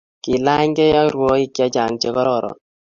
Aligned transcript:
kiilanykei 0.23 0.97
ak 1.01 1.09
rwoik 1.15 1.51
chechang 1.55 1.95
chekororon 2.01 2.55